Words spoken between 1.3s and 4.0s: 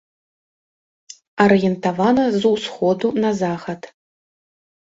Арыентавана з усходу на захад.